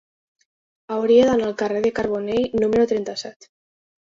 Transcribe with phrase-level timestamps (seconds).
[0.95, 3.51] Hauria d'anar al carrer de Carbonell número trenta-set.